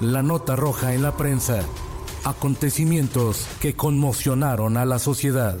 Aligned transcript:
La 0.00 0.22
nota 0.22 0.56
roja 0.56 0.92
en 0.92 1.02
la 1.02 1.16
prensa. 1.16 1.64
Acontecimientos 2.22 3.48
que 3.62 3.74
conmocionaron 3.74 4.76
a 4.76 4.84
la 4.84 4.98
sociedad. 4.98 5.56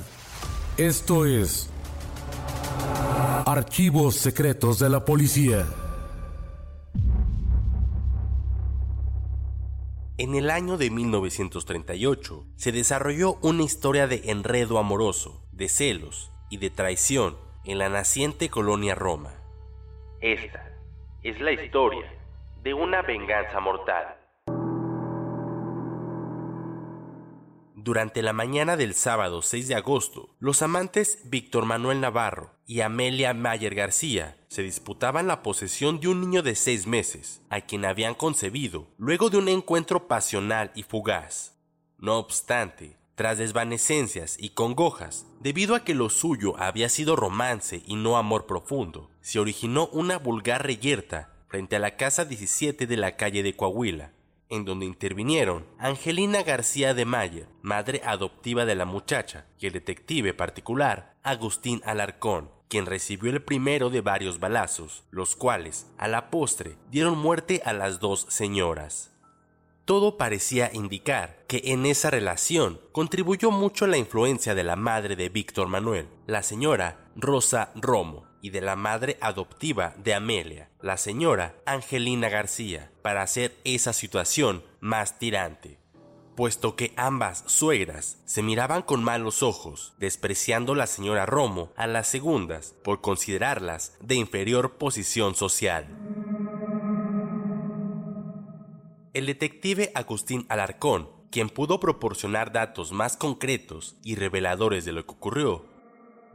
Esto 0.76 1.24
es 1.24 1.70
Archivos 3.46 4.16
Secretos 4.16 4.78
de 4.78 4.90
la 4.90 5.06
Policía. 5.06 5.64
En 10.18 10.34
el 10.34 10.50
año 10.50 10.76
de 10.76 10.90
1938 10.90 12.44
se 12.56 12.72
desarrolló 12.72 13.38
una 13.40 13.62
historia 13.62 14.06
de 14.06 14.30
enredo 14.30 14.78
amoroso, 14.78 15.40
de 15.52 15.70
celos 15.70 16.30
y 16.50 16.58
de 16.58 16.68
traición 16.68 17.38
en 17.64 17.78
la 17.78 17.88
naciente 17.88 18.50
colonia 18.50 18.94
Roma. 18.94 19.32
Esta 20.20 20.72
es 21.22 21.40
la 21.40 21.52
historia 21.52 22.12
de 22.62 22.74
una 22.74 23.00
venganza 23.00 23.60
mortal. 23.60 24.25
Durante 27.86 28.20
la 28.20 28.32
mañana 28.32 28.76
del 28.76 28.94
sábado 28.94 29.42
6 29.42 29.68
de 29.68 29.76
agosto, 29.76 30.34
los 30.40 30.60
amantes 30.60 31.20
Víctor 31.26 31.66
Manuel 31.66 32.00
Navarro 32.00 32.50
y 32.66 32.80
Amelia 32.80 33.32
Mayer 33.32 33.76
García 33.76 34.36
se 34.48 34.64
disputaban 34.64 35.28
la 35.28 35.44
posesión 35.44 36.00
de 36.00 36.08
un 36.08 36.20
niño 36.20 36.42
de 36.42 36.56
seis 36.56 36.88
meses, 36.88 37.42
a 37.48 37.60
quien 37.60 37.84
habían 37.84 38.16
concebido 38.16 38.88
luego 38.98 39.30
de 39.30 39.38
un 39.38 39.48
encuentro 39.48 40.08
pasional 40.08 40.72
y 40.74 40.82
fugaz. 40.82 41.54
No 41.96 42.18
obstante, 42.18 42.96
tras 43.14 43.38
desvanecencias 43.38 44.36
y 44.36 44.48
congojas, 44.48 45.24
debido 45.38 45.76
a 45.76 45.84
que 45.84 45.94
lo 45.94 46.10
suyo 46.10 46.58
había 46.58 46.88
sido 46.88 47.14
romance 47.14 47.84
y 47.86 47.94
no 47.94 48.16
amor 48.16 48.46
profundo, 48.46 49.12
se 49.20 49.38
originó 49.38 49.86
una 49.92 50.18
vulgar 50.18 50.66
reyerta 50.66 51.36
frente 51.46 51.76
a 51.76 51.78
la 51.78 51.96
casa 51.96 52.24
17 52.24 52.88
de 52.88 52.96
la 52.96 53.14
calle 53.16 53.44
de 53.44 53.54
Coahuila, 53.54 54.10
en 54.48 54.64
donde 54.64 54.86
intervinieron 54.86 55.66
Angelina 55.78 56.42
García 56.42 56.94
de 56.94 57.04
Mayer, 57.04 57.48
madre 57.62 58.00
adoptiva 58.04 58.64
de 58.64 58.74
la 58.74 58.84
muchacha, 58.84 59.46
y 59.58 59.66
el 59.66 59.72
detective 59.72 60.34
particular 60.34 61.14
Agustín 61.22 61.80
Alarcón, 61.84 62.50
quien 62.68 62.86
recibió 62.86 63.30
el 63.30 63.42
primero 63.42 63.90
de 63.90 64.00
varios 64.00 64.40
balazos, 64.40 65.04
los 65.10 65.36
cuales, 65.36 65.86
a 65.98 66.08
la 66.08 66.30
postre, 66.30 66.76
dieron 66.90 67.18
muerte 67.18 67.62
a 67.64 67.72
las 67.72 68.00
dos 68.00 68.26
señoras. 68.28 69.12
Todo 69.84 70.16
parecía 70.16 70.70
indicar 70.72 71.44
que 71.46 71.62
en 71.66 71.86
esa 71.86 72.10
relación 72.10 72.80
contribuyó 72.90 73.52
mucho 73.52 73.86
la 73.86 73.96
influencia 73.96 74.56
de 74.56 74.64
la 74.64 74.74
madre 74.74 75.14
de 75.14 75.28
Víctor 75.28 75.68
Manuel, 75.68 76.08
la 76.26 76.42
señora 76.42 77.08
Rosa 77.14 77.70
Romo, 77.76 78.25
y 78.46 78.50
de 78.50 78.60
la 78.60 78.76
madre 78.76 79.18
adoptiva 79.20 79.92
de 79.96 80.14
Amelia, 80.14 80.68
la 80.80 80.98
señora 80.98 81.56
Angelina 81.66 82.28
García, 82.28 82.92
para 83.02 83.22
hacer 83.22 83.56
esa 83.64 83.92
situación 83.92 84.62
más 84.78 85.18
tirante, 85.18 85.80
puesto 86.36 86.76
que 86.76 86.92
ambas 86.96 87.42
suegras 87.48 88.18
se 88.24 88.44
miraban 88.44 88.82
con 88.82 89.02
malos 89.02 89.42
ojos, 89.42 89.94
despreciando 89.98 90.76
la 90.76 90.86
señora 90.86 91.26
Romo 91.26 91.72
a 91.74 91.88
las 91.88 92.06
segundas 92.06 92.76
por 92.84 93.00
considerarlas 93.00 93.96
de 94.00 94.14
inferior 94.14 94.74
posición 94.74 95.34
social. 95.34 95.88
El 99.12 99.26
detective 99.26 99.90
Agustín 99.96 100.46
Alarcón, 100.48 101.10
quien 101.32 101.50
pudo 101.50 101.80
proporcionar 101.80 102.52
datos 102.52 102.92
más 102.92 103.16
concretos 103.16 103.96
y 104.04 104.14
reveladores 104.14 104.84
de 104.84 104.92
lo 104.92 105.04
que 105.04 105.14
ocurrió, 105.14 105.75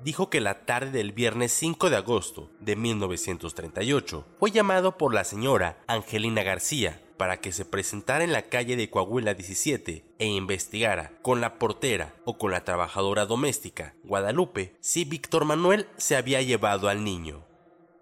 dijo 0.04 0.30
que 0.30 0.42
la 0.42 0.66
tarde 0.66 0.92
del 0.92 1.12
viernes 1.12 1.52
5 1.54 1.90
de 1.90 1.96
agosto 1.98 2.50
de 2.60 2.76
1938 2.76 4.26
fue 4.40 4.52
llamado 4.52 4.98
por 4.98 5.14
la 5.14 5.24
señora 5.24 5.78
Angelina 5.88 6.44
García 6.44 7.02
para 7.18 7.40
que 7.40 7.52
se 7.52 7.66
presentara 7.66 8.24
en 8.24 8.32
la 8.32 8.44
calle 8.44 8.76
de 8.76 8.90
Coahuila 8.90 9.36
17 9.36 10.04
e 10.18 10.26
investigara 10.26 11.14
con 11.22 11.40
la 11.40 11.60
portera 11.60 12.16
o 12.26 12.38
con 12.38 12.50
la 12.52 12.64
trabajadora 12.64 13.28
doméstica 13.28 13.94
Guadalupe 14.04 14.76
si 14.80 15.06
Víctor 15.06 15.46
Manuel 15.46 15.88
se 15.98 16.16
había 16.16 16.42
llevado 16.42 16.90
al 16.90 17.04
niño. 17.04 17.46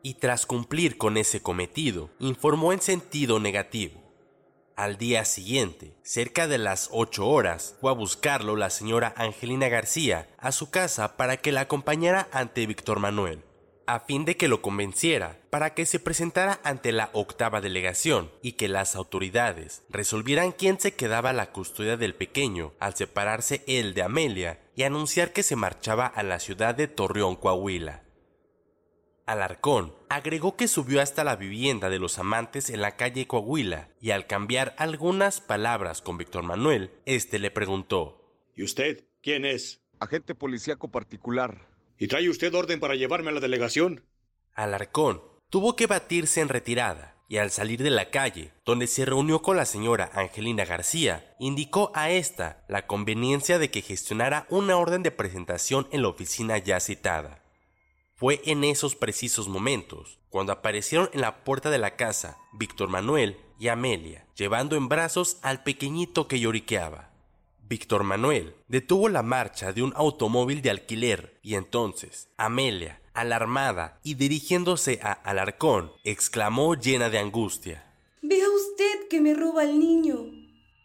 Y 0.02 0.14
tras 0.14 0.46
cumplir 0.46 0.98
con 0.98 1.18
ese 1.18 1.42
cometido, 1.42 2.10
informó 2.20 2.72
en 2.72 2.80
sentido 2.80 3.42
negativo. 3.42 4.09
Al 4.80 4.98
día 4.98 5.26
siguiente, 5.26 5.94
cerca 6.04 6.48
de 6.48 6.58
las 6.58 6.88
8 6.94 7.28
horas, 7.28 7.76
fue 7.82 7.92
a 7.92 7.94
buscarlo 7.94 8.56
la 8.56 8.70
señora 8.70 9.14
Angelina 9.18 9.68
García 9.68 10.30
a 10.38 10.54
su 10.54 10.70
casa 10.72 11.18
para 11.18 11.36
que 11.36 11.52
la 11.52 11.60
acompañara 11.60 12.30
ante 12.32 12.66
Víctor 12.66 13.02
Manuel, 13.02 13.44
a 13.88 14.00
fin 14.00 14.24
de 14.24 14.38
que 14.38 14.48
lo 14.48 14.62
convenciera 14.62 15.38
para 15.50 15.74
que 15.74 15.86
se 15.86 16.00
presentara 16.00 16.62
ante 16.64 16.94
la 16.94 17.10
octava 17.12 17.60
delegación 17.60 18.32
y 18.42 18.54
que 18.54 18.70
las 18.70 18.96
autoridades 18.96 19.82
resolvieran 19.90 20.54
quién 20.54 20.80
se 20.80 20.94
quedaba 20.94 21.34
la 21.34 21.52
custodia 21.52 21.98
del 21.98 22.16
pequeño 22.16 22.72
al 22.80 22.96
separarse 22.96 23.66
él 23.68 23.94
de 23.94 24.04
Amelia 24.04 24.62
y 24.78 24.84
anunciar 24.84 25.34
que 25.34 25.44
se 25.44 25.58
marchaba 25.58 26.08
a 26.08 26.24
la 26.24 26.40
ciudad 26.40 26.74
de 26.74 26.88
Torreón, 26.88 27.36
Coahuila. 27.36 28.04
Alarcón 29.30 29.94
agregó 30.10 30.56
que 30.56 30.68
subió 30.68 31.04
hasta 31.04 31.24
la 31.24 31.36
vivienda 31.36 31.92
de 31.92 32.00
los 32.00 32.18
amantes 32.18 32.72
en 32.72 32.82
la 32.82 32.96
calle 32.96 33.28
Coahuila 33.28 33.90
y 34.02 34.10
al 34.10 34.26
cambiar 34.26 34.74
algunas 34.80 35.40
palabras 35.40 36.02
con 36.02 36.18
Víctor 36.18 36.42
Manuel, 36.42 36.90
este 37.06 37.38
le 37.38 37.52
preguntó: 37.52 38.34
¿Y 38.56 38.64
usted? 38.64 39.06
¿Quién 39.22 39.46
es? 39.46 39.84
Agente 40.00 40.34
policíaco 40.34 40.90
particular. 40.90 41.68
¿Y 42.00 42.08
trae 42.08 42.28
usted 42.28 42.52
orden 42.56 42.80
para 42.80 42.96
llevarme 42.96 43.30
a 43.30 43.34
la 43.34 43.40
delegación? 43.40 44.04
Alarcón 44.56 45.22
tuvo 45.52 45.76
que 45.76 45.86
batirse 45.86 46.42
en 46.42 46.50
retirada 46.50 47.16
y 47.28 47.38
al 47.38 47.52
salir 47.52 47.84
de 47.84 47.92
la 47.92 48.10
calle, 48.10 48.52
donde 48.66 48.88
se 48.88 49.06
reunió 49.06 49.44
con 49.44 49.58
la 49.58 49.66
señora 49.66 50.10
Angelina 50.16 50.66
García, 50.66 51.36
indicó 51.38 51.92
a 51.94 52.10
esta 52.10 52.66
la 52.68 52.88
conveniencia 52.88 53.60
de 53.60 53.70
que 53.70 53.84
gestionara 53.84 54.48
una 54.50 54.78
orden 54.78 55.04
de 55.04 55.12
presentación 55.12 55.88
en 55.92 56.02
la 56.02 56.08
oficina 56.08 56.58
ya 56.58 56.80
citada. 56.80 57.44
Fue 58.20 58.42
en 58.44 58.66
esos 58.66 58.98
precisos 58.98 59.48
momentos 59.48 60.20
cuando 60.28 60.52
aparecieron 60.52 61.10
en 61.14 61.22
la 61.22 61.46
puerta 61.46 61.70
de 61.70 61.78
la 61.78 61.96
casa 61.96 62.38
Víctor 62.52 62.90
Manuel 62.90 63.38
y 63.58 63.70
Amelia, 63.70 64.28
llevando 64.36 64.76
en 64.76 64.90
brazos 64.90 65.38
al 65.42 65.64
pequeñito 65.64 66.28
que 66.28 66.38
lloriqueaba. 66.38 67.14
Víctor 67.70 68.04
Manuel 68.04 68.56
detuvo 68.68 69.08
la 69.08 69.24
marcha 69.24 69.72
de 69.72 69.84
un 69.84 69.94
automóvil 69.96 70.62
de 70.62 70.70
alquiler 70.70 71.40
y 71.42 71.56
entonces 71.56 72.28
Amelia, 72.36 73.02
alarmada 73.14 74.02
y 74.04 74.16
dirigiéndose 74.16 75.00
a 75.02 75.14
Alarcón, 75.14 75.94
exclamó 76.04 76.76
llena 76.76 77.10
de 77.10 77.20
angustia. 77.20 77.90
Vea 78.22 78.50
usted 78.50 79.08
que 79.10 79.22
me 79.22 79.34
roba 79.34 79.64
el 79.64 79.80
niño. 79.80 80.26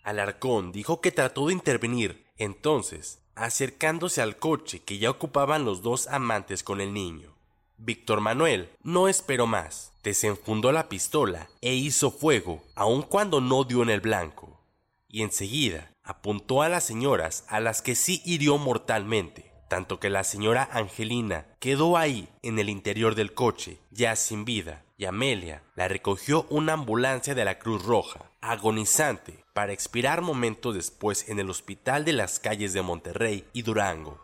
Alarcón 0.04 0.70
dijo 0.70 1.00
que 1.00 1.10
trató 1.10 1.48
de 1.48 1.54
intervenir, 1.54 2.26
entonces 2.36 3.24
acercándose 3.36 4.22
al 4.22 4.36
coche 4.36 4.81
que 4.81 4.98
ya 4.98 5.10
ocupaban 5.10 5.64
los 5.64 5.82
dos 5.82 6.06
amantes 6.08 6.62
con 6.62 6.81
el 6.81 6.92
niño. 6.92 7.34
Víctor 7.76 8.20
Manuel 8.20 8.70
no 8.82 9.08
esperó 9.08 9.46
más, 9.46 9.92
desenfundó 10.02 10.70
la 10.72 10.88
pistola 10.88 11.48
e 11.60 11.75
hizo 11.75 12.10
fuego, 12.10 12.62
aun 12.75 13.02
cuando 13.02 13.40
no 13.40 13.64
dio 13.64 13.82
en 13.82 13.90
el 13.90 14.00
blanco, 14.00 14.60
y 15.08 15.22
enseguida 15.22 15.90
apuntó 16.02 16.62
a 16.62 16.69
las 16.69 16.84
señoras 16.84 17.44
a 17.48 17.60
las 17.60 17.82
que 17.82 17.94
sí 17.94 18.22
hirió 18.25 18.58
mortalmente, 18.58 19.50
tanto 19.69 19.98
que 19.98 20.10
la 20.10 20.22
señora 20.22 20.69
Angelina 20.72 21.46
quedó 21.58 21.96
ahí 21.96 22.28
en 22.42 22.58
el 22.58 22.69
interior 22.69 23.14
del 23.14 23.34
coche, 23.34 23.78
ya 23.90 24.14
sin 24.14 24.44
vida, 24.44 24.84
y 24.96 25.06
Amelia 25.06 25.62
la 25.75 25.88
recogió 25.88 26.46
una 26.50 26.75
ambulancia 26.75 27.34
de 27.34 27.44
la 27.44 27.58
Cruz 27.58 27.84
Roja, 27.84 28.31
agonizante, 28.50 29.44
para 29.52 29.73
expirar 29.73 30.20
momentos 30.20 30.75
después 30.75 31.29
en 31.29 31.38
el 31.38 31.50
hospital 31.50 32.05
de 32.05 32.12
las 32.12 32.41
calles 32.41 32.73
de 32.73 32.82
Monterrey 32.82 33.46
y 33.52 33.62
Durango. 33.62 34.20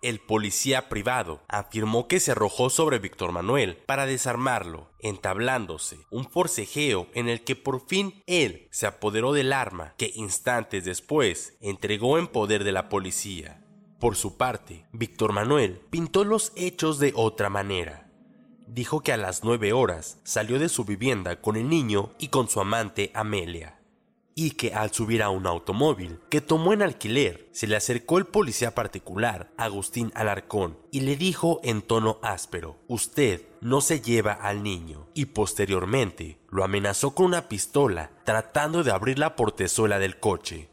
El 0.00 0.20
policía 0.20 0.88
privado 0.88 1.42
afirmó 1.48 2.06
que 2.06 2.20
se 2.20 2.30
arrojó 2.30 2.70
sobre 2.70 3.00
Víctor 3.00 3.32
Manuel 3.32 3.78
para 3.78 4.06
desarmarlo, 4.06 4.92
entablándose 5.00 5.98
un 6.10 6.30
forcejeo 6.30 7.08
en 7.14 7.28
el 7.28 7.42
que 7.42 7.56
por 7.56 7.84
fin 7.88 8.22
él 8.26 8.68
se 8.70 8.86
apoderó 8.86 9.32
del 9.32 9.52
arma 9.52 9.94
que 9.98 10.12
instantes 10.14 10.84
después 10.84 11.56
entregó 11.60 12.16
en 12.16 12.28
poder 12.28 12.62
de 12.62 12.70
la 12.70 12.88
policía. 12.88 13.64
Por 13.98 14.14
su 14.14 14.36
parte, 14.36 14.86
Víctor 14.92 15.32
Manuel 15.32 15.80
pintó 15.90 16.22
los 16.22 16.52
hechos 16.54 17.00
de 17.00 17.12
otra 17.16 17.50
manera. 17.50 18.07
Dijo 18.68 19.00
que 19.00 19.12
a 19.12 19.16
las 19.16 19.44
nueve 19.44 19.72
horas 19.72 20.18
salió 20.24 20.58
de 20.58 20.68
su 20.68 20.84
vivienda 20.84 21.40
con 21.40 21.56
el 21.56 21.68
niño 21.68 22.12
y 22.18 22.28
con 22.28 22.48
su 22.48 22.60
amante 22.60 23.10
Amelia 23.14 23.78
y 24.40 24.52
que 24.52 24.72
al 24.72 24.92
subir 24.92 25.24
a 25.24 25.30
un 25.30 25.48
automóvil 25.48 26.20
que 26.30 26.40
tomó 26.40 26.72
en 26.72 26.82
alquiler, 26.82 27.48
se 27.50 27.66
le 27.66 27.74
acercó 27.74 28.18
el 28.18 28.24
policía 28.24 28.72
particular, 28.72 29.50
Agustín 29.56 30.12
Alarcón, 30.14 30.78
y 30.92 31.00
le 31.00 31.16
dijo 31.16 31.58
en 31.64 31.82
tono 31.82 32.20
áspero, 32.22 32.76
usted 32.86 33.42
no 33.60 33.80
se 33.80 34.00
lleva 34.00 34.34
al 34.34 34.62
niño, 34.62 35.08
y 35.12 35.24
posteriormente 35.24 36.38
lo 36.50 36.62
amenazó 36.62 37.16
con 37.16 37.26
una 37.26 37.48
pistola, 37.48 38.12
tratando 38.22 38.84
de 38.84 38.92
abrir 38.92 39.18
la 39.18 39.34
portezuela 39.34 39.98
del 39.98 40.20
coche. 40.20 40.68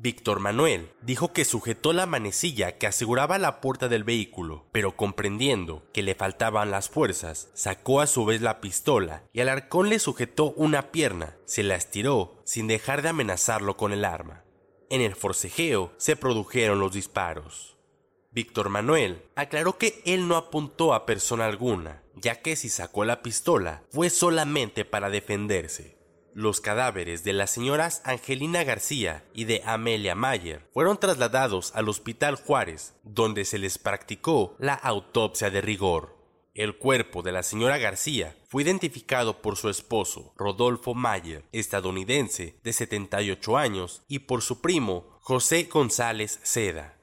Víctor 0.00 0.38
Manuel 0.38 0.92
dijo 1.02 1.32
que 1.32 1.44
sujetó 1.44 1.92
la 1.92 2.06
manecilla 2.06 2.78
que 2.78 2.86
aseguraba 2.86 3.36
la 3.36 3.60
puerta 3.60 3.88
del 3.88 4.04
vehículo, 4.04 4.68
pero 4.70 4.94
comprendiendo 4.94 5.82
que 5.92 6.04
le 6.04 6.14
faltaban 6.14 6.70
las 6.70 6.88
fuerzas, 6.88 7.50
sacó 7.52 8.00
a 8.00 8.06
su 8.06 8.24
vez 8.24 8.40
la 8.40 8.60
pistola 8.60 9.24
y 9.32 9.40
al 9.40 9.48
arcón 9.48 9.88
le 9.88 9.98
sujetó 9.98 10.52
una 10.52 10.92
pierna, 10.92 11.36
se 11.46 11.64
la 11.64 11.74
estiró 11.74 12.40
sin 12.44 12.68
dejar 12.68 13.02
de 13.02 13.08
amenazarlo 13.08 13.76
con 13.76 13.92
el 13.92 14.04
arma. 14.04 14.44
En 14.88 15.00
el 15.00 15.16
forcejeo 15.16 15.92
se 15.96 16.14
produjeron 16.14 16.78
los 16.78 16.92
disparos. 16.92 17.76
Víctor 18.30 18.68
Manuel 18.68 19.24
aclaró 19.34 19.78
que 19.78 20.00
él 20.06 20.28
no 20.28 20.36
apuntó 20.36 20.94
a 20.94 21.06
persona 21.06 21.46
alguna, 21.46 22.04
ya 22.14 22.40
que 22.40 22.54
si 22.54 22.68
sacó 22.68 23.04
la 23.04 23.20
pistola 23.20 23.82
fue 23.90 24.10
solamente 24.10 24.84
para 24.84 25.10
defenderse. 25.10 25.97
Los 26.38 26.60
cadáveres 26.60 27.24
de 27.24 27.32
las 27.32 27.50
señoras 27.50 28.00
Angelina 28.04 28.62
García 28.62 29.24
y 29.34 29.46
de 29.46 29.60
Amelia 29.66 30.14
Mayer 30.14 30.64
fueron 30.72 30.96
trasladados 30.96 31.72
al 31.74 31.88
Hospital 31.88 32.36
Juárez, 32.36 32.94
donde 33.02 33.44
se 33.44 33.58
les 33.58 33.76
practicó 33.76 34.54
la 34.60 34.74
autopsia 34.74 35.50
de 35.50 35.60
rigor. 35.60 36.16
El 36.54 36.78
cuerpo 36.78 37.22
de 37.22 37.32
la 37.32 37.42
señora 37.42 37.76
García 37.78 38.36
fue 38.46 38.62
identificado 38.62 39.42
por 39.42 39.56
su 39.56 39.68
esposo, 39.68 40.32
Rodolfo 40.36 40.94
Mayer, 40.94 41.42
estadounidense 41.50 42.60
de 42.62 42.72
78 42.72 43.58
años, 43.58 44.04
y 44.06 44.20
por 44.20 44.40
su 44.40 44.60
primo, 44.60 45.18
José 45.20 45.64
González 45.64 46.38
Seda. 46.44 46.98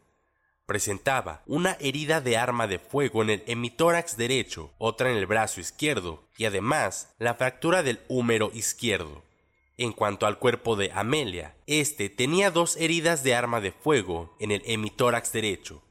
Presentaba 0.66 1.44
una 1.46 1.74
herida 1.82 2.22
de 2.22 2.38
arma 2.38 2.68
de 2.68 2.80
fuego 2.80 3.22
en 3.22 3.30
el 3.32 3.44
hemitórax 3.48 4.16
derecho, 4.16 4.72
otra 4.78 5.12
en 5.12 5.18
el 5.18 5.26
brazo 5.26 5.60
izquierdo 5.60 6.24
y 6.38 6.46
además 6.46 7.14
la 7.20 7.36
fractura 7.36 7.84
del 7.84 8.00
húmero 8.08 8.50
izquierdo. 8.54 9.25
En 9.78 9.92
cuanto 9.92 10.26
al 10.26 10.40
cuerpo 10.40 10.78
de 10.78 10.92
Amelia, 10.94 11.58
este 11.68 12.10
tenía 12.10 12.50
dos 12.50 12.78
heridas 12.78 13.24
de 13.24 13.36
arma 13.36 13.60
de 13.60 13.74
fuego 13.74 14.34
en 14.40 14.52
el 14.52 14.62
hemitórax 14.66 15.34
derecho. 15.34 15.84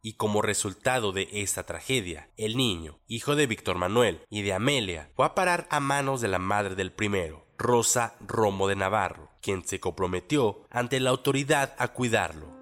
Y 0.00 0.12
como 0.12 0.42
resultado 0.42 1.10
de 1.10 1.28
esta 1.32 1.66
tragedia, 1.66 2.30
el 2.36 2.56
niño, 2.56 3.00
hijo 3.08 3.34
de 3.34 3.48
Víctor 3.48 3.78
Manuel 3.78 4.20
y 4.30 4.42
de 4.42 4.52
Amelia, 4.52 5.10
fue 5.16 5.26
a 5.26 5.34
parar 5.34 5.66
a 5.70 5.80
manos 5.80 6.20
de 6.20 6.28
la 6.28 6.38
madre 6.38 6.76
del 6.76 6.92
primero, 6.92 7.44
Rosa 7.58 8.14
Romo 8.20 8.68
de 8.68 8.76
Navarro, 8.76 9.32
quien 9.42 9.66
se 9.66 9.80
comprometió 9.80 10.62
ante 10.70 11.00
la 11.00 11.10
autoridad 11.10 11.74
a 11.78 11.88
cuidarlo. 11.88 12.54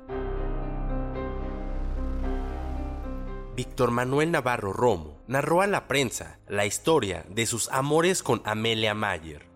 Víctor 3.55 3.90
Manuel 3.90 4.31
Navarro 4.31 4.72
Romo 4.72 5.22
narró 5.26 5.61
a 5.61 5.66
la 5.66 5.87
prensa 5.88 6.40
la 6.49 6.64
historia 6.64 7.26
de 7.28 7.44
sus 7.44 7.69
amores 7.69 8.22
con 8.22 8.40
Amelia 8.46 8.94
Mayer, 8.94 9.53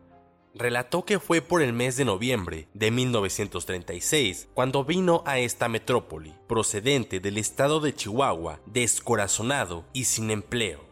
relató 0.58 1.05
que 1.05 1.20
fue 1.20 1.40
por 1.40 1.62
el 1.62 1.72
mes 1.72 1.96
de 1.96 2.05
noviembre 2.05 2.69
de 2.75 2.90
1936 2.90 4.49
cuando 4.52 4.84
vino 4.84 5.22
a 5.25 5.38
esta 5.38 5.69
metrópoli, 5.69 6.34
procedente 6.49 7.20
del 7.20 7.38
estado 7.38 7.81
de 7.81 7.94
Chihuahua, 7.94 8.60
descorazonado 8.66 9.84
y 9.93 10.05
sin 10.05 10.31
empleo. 10.31 10.84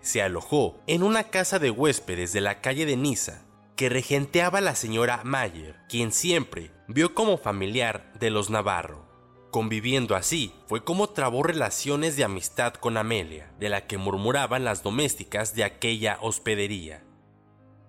Se 0.00 0.22
alojó 0.22 0.80
en 0.86 1.02
una 1.02 1.24
casa 1.24 1.58
de 1.58 1.70
huéspedes 1.70 2.32
de 2.32 2.40
la 2.40 2.60
calle 2.60 2.86
de 2.86 2.96
Niza, 2.96 3.44
que 3.76 3.88
regenteaba 3.88 4.60
la 4.60 4.74
señora 4.74 5.20
Mayer, 5.24 5.76
quien 5.88 6.12
siempre 6.12 6.70
vio 6.88 7.14
como 7.14 7.36
familiar 7.36 8.12
de 8.18 8.30
los 8.30 8.50
Navarro. 8.50 9.06
Conviviendo 9.50 10.16
así, 10.16 10.54
fue 10.66 10.82
como 10.82 11.10
trabó 11.10 11.42
relaciones 11.42 12.16
de 12.16 12.24
amistad 12.24 12.72
con 12.72 12.96
Amelia, 12.96 13.52
de 13.60 13.68
la 13.68 13.86
que 13.86 13.98
murmuraban 13.98 14.64
las 14.64 14.82
domésticas 14.82 15.54
de 15.54 15.64
aquella 15.64 16.18
hospedería. 16.22 17.04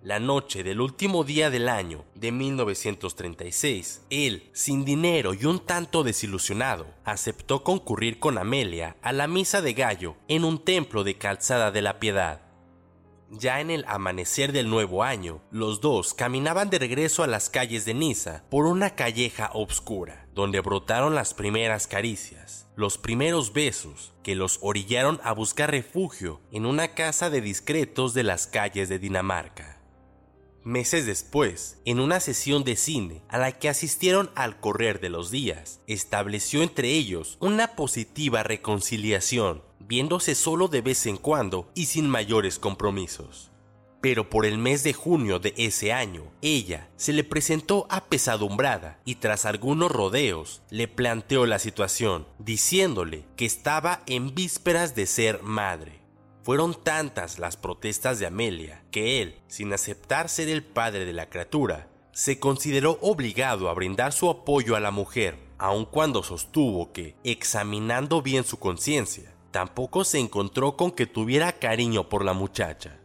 La 0.03 0.19
noche 0.19 0.63
del 0.63 0.81
último 0.81 1.23
día 1.23 1.49
del 1.49 1.69
año 1.69 2.03
de 2.13 2.33
1936, 2.33 4.01
él, 4.09 4.49
sin 4.51 4.83
dinero 4.83 5.33
y 5.33 5.45
un 5.45 5.59
tanto 5.65 6.03
desilusionado, 6.03 6.87
aceptó 7.05 7.63
concurrir 7.63 8.19
con 8.19 8.37
Amelia 8.37 8.97
a 9.01 9.13
la 9.13 9.29
misa 9.29 9.61
de 9.61 9.71
gallo 9.71 10.17
en 10.27 10.43
un 10.43 10.61
templo 10.61 11.05
de 11.05 11.17
Calzada 11.17 11.71
de 11.71 11.81
la 11.81 12.01
Piedad. 12.01 12.41
Ya 13.29 13.61
en 13.61 13.71
el 13.71 13.85
amanecer 13.87 14.51
del 14.51 14.69
nuevo 14.69 15.05
año, 15.05 15.41
los 15.51 15.79
dos 15.79 16.13
caminaban 16.13 16.69
de 16.69 16.79
regreso 16.79 17.23
a 17.23 17.27
las 17.27 17.49
calles 17.49 17.85
de 17.85 17.93
Niza 17.93 18.43
por 18.49 18.65
una 18.65 18.95
calleja 18.95 19.51
obscura, 19.53 20.27
donde 20.35 20.59
brotaron 20.59 21.15
las 21.15 21.33
primeras 21.33 21.87
caricias, 21.87 22.67
los 22.75 22.97
primeros 22.97 23.53
besos 23.53 24.11
que 24.21 24.35
los 24.35 24.59
orillaron 24.61 25.21
a 25.23 25.31
buscar 25.31 25.71
refugio 25.71 26.41
en 26.51 26.65
una 26.65 26.89
casa 26.89 27.29
de 27.29 27.39
discretos 27.39 28.13
de 28.13 28.23
las 28.23 28.47
calles 28.47 28.89
de 28.89 28.99
Dinamarca. 28.99 29.79
Meses 30.65 31.05
después, 31.05 31.77
en 31.83 31.99
una 31.99 32.21
sesión 32.21 32.63
de 32.63 32.77
cine 32.77 33.21
a 33.27 33.37
la 33.37 33.51
que 33.51 33.67
asistieron 33.67 34.31
al 34.33 34.61
correr 34.61 35.01
de 35.01 35.09
los 35.09 35.29
días, 35.29 35.81
estableció 35.87 36.63
entre 36.63 36.91
ellos 36.91 37.37
una 37.41 37.75
positiva 37.75 38.43
reconciliación, 38.43 39.61
viéndose 39.81 40.35
solo 40.35 40.69
de 40.69 40.79
vez 40.79 41.05
en 41.05 41.17
cuando 41.17 41.69
y 41.75 41.87
sin 41.87 42.07
mayores 42.07 42.59
compromisos. 42.59 43.51
Pero 43.99 44.29
por 44.29 44.45
el 44.45 44.57
mes 44.57 44.83
de 44.83 44.93
junio 44.93 45.39
de 45.39 45.53
ese 45.57 45.91
año, 45.91 46.31
ella 46.41 46.89
se 46.95 47.11
le 47.11 47.25
presentó 47.25 47.85
apesadumbrada 47.89 49.01
y 49.03 49.15
tras 49.15 49.43
algunos 49.43 49.91
rodeos 49.91 50.61
le 50.69 50.87
planteó 50.87 51.45
la 51.45 51.59
situación, 51.59 52.25
diciéndole 52.39 53.25
que 53.35 53.45
estaba 53.45 54.01
en 54.05 54.33
vísperas 54.33 54.95
de 54.95 55.07
ser 55.07 55.43
madre 55.43 56.02
fueron 56.43 56.75
tantas 56.75 57.39
las 57.39 57.55
protestas 57.57 58.19
de 58.19 58.27
Amelia 58.27 58.83
que 58.91 59.21
él, 59.21 59.39
sin 59.47 59.71
aceptar 59.73 60.29
ser 60.29 60.49
el 60.49 60.63
padre 60.63 61.05
de 61.05 61.13
la 61.13 61.29
criatura, 61.29 61.87
se 62.11 62.39
consideró 62.39 62.99
obligado 63.01 63.69
a 63.69 63.73
brindar 63.73 64.11
su 64.13 64.29
apoyo 64.29 64.75
a 64.75 64.79
la 64.79 64.91
mujer, 64.91 65.39
aun 65.57 65.85
cuando 65.85 66.21
sostuvo 66.21 66.91
que, 66.91 67.15
examinando 67.23 68.21
bien 68.21 68.43
su 68.43 68.59
conciencia, 68.59 69.33
tampoco 69.51 70.03
se 70.03 70.19
encontró 70.19 70.75
con 70.75 70.91
que 70.91 71.07
tuviera 71.07 71.53
cariño 71.53 72.09
por 72.09 72.25
la 72.25 72.33
muchacha. 72.33 72.99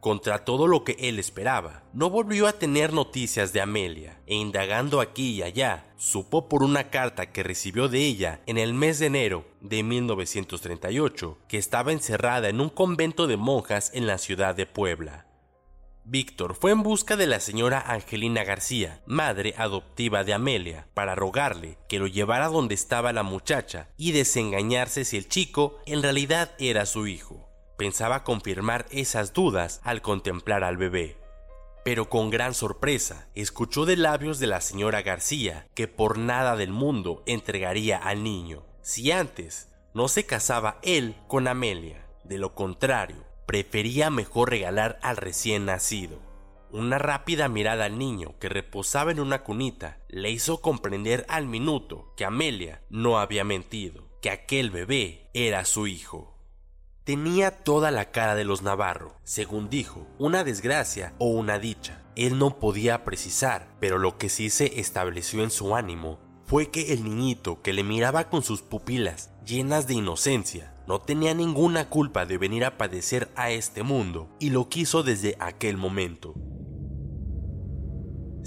Contra 0.00 0.46
todo 0.46 0.66
lo 0.66 0.82
que 0.82 0.96
él 0.98 1.18
esperaba, 1.18 1.82
no 1.92 2.08
volvió 2.08 2.46
a 2.46 2.54
tener 2.54 2.94
noticias 2.94 3.52
de 3.52 3.60
Amelia, 3.60 4.18
e 4.26 4.34
indagando 4.34 5.02
aquí 5.02 5.32
y 5.32 5.42
allá, 5.42 5.92
supo 5.98 6.48
por 6.48 6.62
una 6.62 6.88
carta 6.88 7.32
que 7.32 7.42
recibió 7.42 7.86
de 7.86 8.06
ella 8.06 8.40
en 8.46 8.56
el 8.56 8.72
mes 8.72 8.98
de 8.98 9.06
enero 9.06 9.44
de 9.60 9.82
1938 9.82 11.38
que 11.46 11.58
estaba 11.58 11.92
encerrada 11.92 12.48
en 12.48 12.62
un 12.62 12.70
convento 12.70 13.26
de 13.26 13.36
monjas 13.36 13.90
en 13.92 14.06
la 14.06 14.16
ciudad 14.16 14.54
de 14.54 14.64
Puebla. 14.64 15.26
Víctor 16.04 16.54
fue 16.54 16.70
en 16.70 16.82
busca 16.82 17.16
de 17.16 17.26
la 17.26 17.38
señora 17.38 17.84
Angelina 17.86 18.42
García, 18.42 19.02
madre 19.04 19.54
adoptiva 19.58 20.24
de 20.24 20.32
Amelia, 20.32 20.88
para 20.94 21.14
rogarle 21.14 21.76
que 21.90 21.98
lo 21.98 22.06
llevara 22.06 22.48
donde 22.48 22.74
estaba 22.74 23.12
la 23.12 23.22
muchacha 23.22 23.90
y 23.98 24.12
desengañarse 24.12 25.04
si 25.04 25.18
el 25.18 25.28
chico 25.28 25.78
en 25.84 26.02
realidad 26.02 26.52
era 26.58 26.86
su 26.86 27.06
hijo 27.06 27.39
pensaba 27.80 28.24
confirmar 28.24 28.84
esas 28.90 29.32
dudas 29.32 29.80
al 29.84 30.02
contemplar 30.02 30.64
al 30.64 30.76
bebé. 30.76 31.16
Pero 31.82 32.10
con 32.10 32.28
gran 32.28 32.52
sorpresa, 32.52 33.30
escuchó 33.34 33.86
de 33.86 33.96
labios 33.96 34.38
de 34.38 34.46
la 34.46 34.60
señora 34.60 35.00
García 35.00 35.66
que 35.74 35.88
por 35.88 36.18
nada 36.18 36.56
del 36.56 36.72
mundo 36.72 37.22
entregaría 37.24 37.96
al 37.96 38.22
niño, 38.22 38.66
si 38.82 39.10
antes 39.12 39.68
no 39.94 40.08
se 40.08 40.26
casaba 40.26 40.78
él 40.82 41.16
con 41.26 41.48
Amelia. 41.48 42.06
De 42.22 42.36
lo 42.36 42.54
contrario, 42.54 43.24
prefería 43.46 44.10
mejor 44.10 44.50
regalar 44.50 44.98
al 45.00 45.16
recién 45.16 45.64
nacido. 45.64 46.18
Una 46.70 46.98
rápida 46.98 47.48
mirada 47.48 47.86
al 47.86 47.96
niño 47.96 48.34
que 48.38 48.50
reposaba 48.50 49.10
en 49.10 49.20
una 49.20 49.42
cunita 49.42 50.00
le 50.10 50.30
hizo 50.30 50.60
comprender 50.60 51.24
al 51.30 51.46
minuto 51.46 52.12
que 52.14 52.26
Amelia 52.26 52.82
no 52.90 53.18
había 53.18 53.42
mentido 53.42 54.04
que 54.20 54.28
aquel 54.28 54.68
bebé 54.68 55.30
era 55.32 55.64
su 55.64 55.86
hijo. 55.86 56.29
Tenía 57.10 57.50
toda 57.50 57.90
la 57.90 58.12
cara 58.12 58.36
de 58.36 58.44
los 58.44 58.62
Navarro, 58.62 59.16
según 59.24 59.68
dijo, 59.68 60.06
una 60.16 60.44
desgracia 60.44 61.12
o 61.18 61.26
una 61.26 61.58
dicha. 61.58 62.04
Él 62.14 62.38
no 62.38 62.60
podía 62.60 63.02
precisar, 63.02 63.66
pero 63.80 63.98
lo 63.98 64.16
que 64.16 64.28
sí 64.28 64.48
se 64.48 64.78
estableció 64.78 65.42
en 65.42 65.50
su 65.50 65.74
ánimo 65.74 66.20
fue 66.44 66.70
que 66.70 66.92
el 66.92 67.02
niñito 67.02 67.62
que 67.62 67.72
le 67.72 67.82
miraba 67.82 68.30
con 68.30 68.44
sus 68.44 68.62
pupilas 68.62 69.32
llenas 69.44 69.88
de 69.88 69.94
inocencia 69.94 70.72
no 70.86 71.00
tenía 71.00 71.34
ninguna 71.34 71.88
culpa 71.88 72.26
de 72.26 72.38
venir 72.38 72.64
a 72.64 72.78
padecer 72.78 73.28
a 73.34 73.50
este 73.50 73.82
mundo 73.82 74.28
y 74.38 74.50
lo 74.50 74.68
quiso 74.68 75.02
desde 75.02 75.36
aquel 75.40 75.76
momento. 75.76 76.36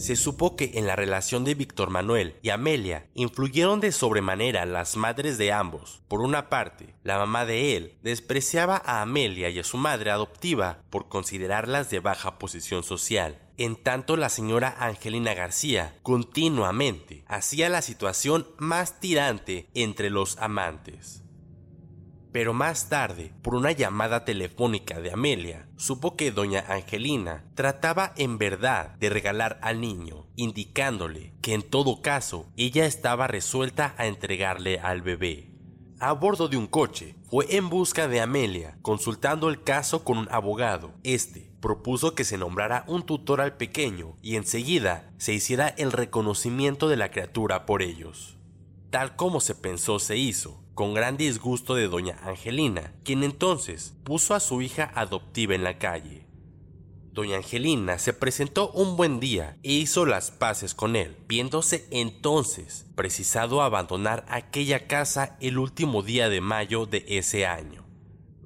Se 0.04 0.18
supo 0.18 0.58
que 0.58 0.72
en 0.74 0.86
la 0.86 0.98
relación 0.98 1.46
de 1.46 1.56
Víctor 1.56 1.90
Manuel 1.90 2.36
y 2.42 2.50
Amelia 2.50 3.08
influyeron 3.14 3.80
de 3.80 3.94
sobremanera 3.94 4.66
las 4.66 4.98
madres 4.98 5.38
de 5.38 5.54
ambos. 5.54 6.02
Por 6.10 6.20
una 6.20 6.50
parte, 6.50 6.94
la 7.04 7.18
mamá 7.18 7.46
de 7.46 7.78
él 7.78 7.98
despreciaba 8.04 8.82
a 8.84 9.02
Amelia 9.02 9.50
y 9.50 9.60
a 9.60 9.64
su 9.64 9.78
madre 9.78 10.12
adoptiva 10.12 10.80
por 10.90 11.08
considerarlas 11.08 11.90
de 11.90 12.02
baja 12.02 12.38
posición 12.38 12.84
social. 12.84 13.40
En 13.58 13.78
tanto, 13.78 14.18
la 14.18 14.28
señora 14.28 14.76
Angelina 14.78 15.34
García 15.36 15.96
continuamente 16.04 17.24
hacía 17.30 17.70
la 17.70 17.82
situación 17.82 18.46
más 18.58 19.00
tirante 19.00 19.70
entre 19.74 20.10
los 20.10 20.38
amantes. 20.40 21.23
Pero 22.34 22.52
más 22.52 22.90
tarde, 22.90 23.32
por 23.44 23.54
una 23.54 23.72
llamada 23.72 24.26
telefónica 24.26 25.00
de 25.00 25.14
Amelia, 25.14 25.68
supo 25.78 26.16
que 26.16 26.32
doña 26.32 26.66
Angelina 26.68 27.46
trataba 27.54 28.12
en 28.18 28.40
verdad 28.40 28.96
de 29.00 29.12
regalar 29.12 29.60
al 29.62 29.80
niño, 29.80 30.26
indicándole 30.36 31.32
que 31.42 31.54
en 31.54 31.62
todo 31.62 32.02
caso 32.02 32.48
ella 32.58 32.88
estaba 32.88 33.28
resuelta 33.28 33.94
a 34.00 34.08
entregarle 34.08 34.80
al 34.80 35.04
bebé. 35.04 35.52
A 36.00 36.12
bordo 36.14 36.48
de 36.48 36.58
un 36.58 36.66
coche, 36.66 37.16
fue 37.30 37.56
en 37.56 37.70
busca 37.70 38.08
de 38.08 38.20
Amelia, 38.20 38.80
consultando 38.82 39.48
el 39.48 39.62
caso 39.62 40.04
con 40.04 40.18
un 40.18 40.28
abogado. 40.32 40.92
Este 41.04 41.54
propuso 41.62 42.16
que 42.16 42.24
se 42.24 42.40
nombrara 42.40 42.84
un 42.88 43.04
tutor 43.04 43.42
al 43.42 43.58
pequeño 43.58 44.18
y 44.24 44.38
enseguida 44.38 45.14
se 45.18 45.34
hiciera 45.34 45.68
el 45.68 45.92
reconocimiento 45.92 46.90
de 46.90 46.98
la 46.98 47.12
criatura 47.12 47.68
por 47.68 47.84
ellos. 47.84 48.38
Tal 48.94 49.16
como 49.16 49.42
se 49.42 49.56
pensó 49.56 49.98
se 49.98 50.18
hizo, 50.18 50.62
con 50.76 50.94
gran 50.94 51.18
disgusto 51.18 51.74
de 51.74 51.88
doña 51.88 52.20
Angelina, 52.22 52.94
quien 53.04 53.24
entonces 53.24 53.96
puso 54.04 54.36
a 54.36 54.40
su 54.40 54.62
hija 54.62 54.92
adoptiva 54.94 55.56
en 55.56 55.64
la 55.64 55.80
calle. 55.80 56.28
Doña 57.12 57.38
Angelina 57.38 57.98
se 57.98 58.14
presentó 58.14 58.70
un 58.70 58.96
buen 58.96 59.20
día 59.20 59.58
e 59.64 59.72
hizo 59.72 60.06
las 60.06 60.30
paces 60.30 60.76
con 60.76 60.96
él, 60.96 61.18
viéndose 61.28 61.88
entonces 61.90 62.86
precisado 62.94 63.64
abandonar 63.64 64.28
aquella 64.30 64.86
casa 64.86 65.38
el 65.42 65.58
último 65.58 66.04
día 66.04 66.30
de 66.30 66.42
mayo 66.42 66.86
de 66.86 67.04
ese 67.08 67.48
año. 67.48 67.88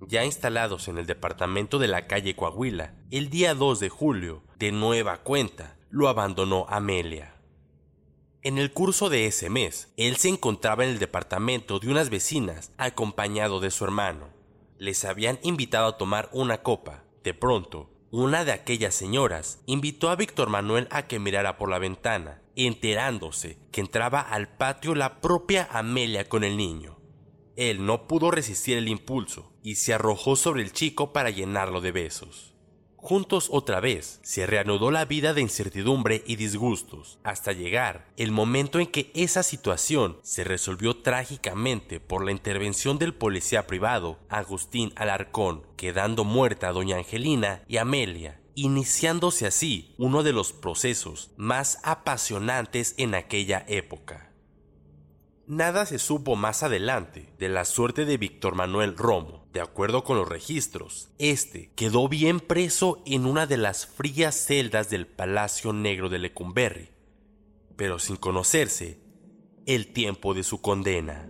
Ya 0.07 0.23
instalados 0.23 0.87
en 0.87 0.97
el 0.97 1.07
departamento 1.07 1.77
de 1.77 1.89
la 1.89 2.07
calle 2.07 2.37
Coahuila, 2.37 2.93
el 3.11 3.29
día 3.29 3.53
2 3.53 3.81
de 3.81 3.89
julio, 3.89 4.43
de 4.59 4.71
nueva 4.71 5.17
cuenta, 5.23 5.75
lo 5.89 6.07
abandonó 6.07 6.65
Amelia. 6.69 7.36
En 8.47 8.57
el 8.57 8.71
curso 8.71 9.09
de 9.09 9.27
ese 9.27 9.49
mes, 9.49 9.91
él 9.97 10.15
se 10.15 10.29
encontraba 10.29 10.85
en 10.85 10.91
el 10.91 10.99
departamento 10.99 11.79
de 11.79 11.89
unas 11.89 12.09
vecinas 12.09 12.71
acompañado 12.77 13.59
de 13.59 13.71
su 13.71 13.83
hermano. 13.83 14.29
Les 14.77 15.03
habían 15.03 15.37
invitado 15.43 15.87
a 15.87 15.97
tomar 15.97 16.29
una 16.31 16.63
copa. 16.63 17.03
De 17.25 17.33
pronto, 17.33 17.89
una 18.09 18.45
de 18.45 18.53
aquellas 18.53 18.95
señoras 18.95 19.59
invitó 19.65 20.09
a 20.09 20.15
Víctor 20.15 20.47
Manuel 20.47 20.87
a 20.91 21.07
que 21.07 21.19
mirara 21.19 21.57
por 21.57 21.69
la 21.69 21.77
ventana, 21.77 22.41
enterándose 22.55 23.57
que 23.69 23.81
entraba 23.81 24.21
al 24.21 24.47
patio 24.47 24.95
la 24.95 25.19
propia 25.19 25.67
Amelia 25.69 26.29
con 26.29 26.45
el 26.45 26.55
niño. 26.55 26.97
Él 27.57 27.85
no 27.85 28.07
pudo 28.07 28.31
resistir 28.31 28.77
el 28.77 28.87
impulso 28.87 29.51
y 29.61 29.75
se 29.75 29.93
arrojó 29.93 30.37
sobre 30.37 30.63
el 30.63 30.71
chico 30.71 31.11
para 31.11 31.31
llenarlo 31.31 31.81
de 31.81 31.91
besos. 31.91 32.55
Juntos 33.07 33.47
otra 33.53 33.79
vez 33.79 34.19
se 34.21 34.45
reanudó 34.45 34.91
la 34.91 35.05
vida 35.05 35.33
de 35.33 35.39
incertidumbre 35.39 36.25
y 36.27 36.35
disgustos, 36.35 37.19
hasta 37.23 37.53
llegar 37.53 38.05
el 38.17 38.31
momento 38.31 38.81
en 38.81 38.87
que 38.87 39.11
esa 39.15 39.43
situación 39.43 40.17
se 40.23 40.43
resolvió 40.43 40.97
trágicamente 40.97 42.01
por 42.01 42.25
la 42.25 42.33
intervención 42.33 42.99
del 42.99 43.13
policía 43.13 43.65
privado 43.65 44.19
Agustín 44.27 44.91
Alarcón, 44.97 45.63
quedando 45.77 46.25
muerta 46.25 46.73
doña 46.73 46.97
Angelina 46.97 47.63
y 47.69 47.77
Amelia, 47.77 48.41
iniciándose 48.55 49.47
así 49.47 49.95
uno 49.97 50.21
de 50.21 50.33
los 50.33 50.51
procesos 50.51 51.31
más 51.37 51.79
apasionantes 51.83 52.93
en 52.97 53.15
aquella 53.15 53.63
época. 53.69 54.26
Nada 55.47 55.85
se 55.85 55.97
supo 55.97 56.35
más 56.35 56.61
adelante 56.61 57.33
de 57.39 57.47
la 57.47 57.63
suerte 57.63 58.03
de 58.03 58.17
Víctor 58.17 58.55
Manuel 58.55 58.97
Romo. 58.97 59.47
De 59.53 59.61
acuerdo 59.61 60.03
con 60.03 60.17
los 60.17 60.27
registros, 60.27 61.07
este 61.19 61.71
quedó 61.73 62.09
bien 62.09 62.41
preso 62.41 63.01
en 63.05 63.25
una 63.25 63.47
de 63.47 63.55
las 63.55 63.85
frías 63.85 64.35
celdas 64.35 64.89
del 64.89 65.07
Palacio 65.07 65.71
Negro 65.71 66.09
de 66.09 66.19
Lecumberri, 66.19 66.89
pero 67.77 67.97
sin 67.97 68.17
conocerse 68.17 68.99
el 69.65 69.93
tiempo 69.93 70.33
de 70.33 70.43
su 70.43 70.59
condena. 70.59 71.29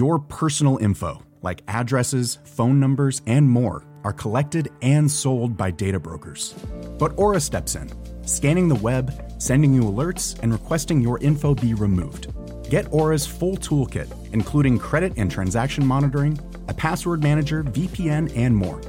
Your 0.00 0.18
personal 0.18 0.78
info, 0.78 1.22
like 1.42 1.60
addresses, 1.68 2.38
phone 2.44 2.80
numbers, 2.80 3.20
and 3.26 3.46
more, 3.46 3.84
are 4.02 4.14
collected 4.14 4.70
and 4.80 5.10
sold 5.10 5.58
by 5.58 5.70
data 5.70 6.00
brokers. 6.00 6.54
But 6.98 7.12
Aura 7.18 7.38
steps 7.38 7.74
in, 7.74 7.90
scanning 8.26 8.66
the 8.66 8.76
web, 8.76 9.12
sending 9.36 9.74
you 9.74 9.82
alerts, 9.82 10.38
and 10.42 10.54
requesting 10.54 11.02
your 11.02 11.18
info 11.18 11.54
be 11.54 11.74
removed. 11.74 12.28
Get 12.70 12.90
Aura's 12.90 13.26
full 13.26 13.58
toolkit, 13.58 14.10
including 14.32 14.78
credit 14.78 15.12
and 15.18 15.30
transaction 15.30 15.84
monitoring, 15.84 16.40
a 16.68 16.72
password 16.72 17.22
manager, 17.22 17.62
VPN, 17.62 18.34
and 18.34 18.56
more. 18.56 18.80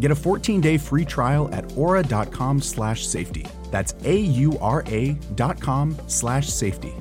Get 0.00 0.10
a 0.10 0.16
14-day 0.16 0.78
free 0.78 1.04
trial 1.04 1.54
at 1.54 1.72
aura.com 1.76 2.60
slash 2.60 3.06
safety. 3.06 3.46
That's 3.70 3.94
A-U-R-A 4.02 5.12
dot 5.36 5.60
com 5.60 5.96
slash 6.08 6.48
safety. 6.48 6.94